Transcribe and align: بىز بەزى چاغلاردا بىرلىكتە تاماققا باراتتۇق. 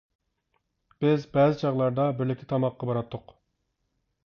بىز 1.05 1.27
بەزى 1.35 1.59
چاغلاردا 1.61 2.07
بىرلىكتە 2.23 2.51
تاماققا 2.55 2.91
باراتتۇق. 2.93 3.37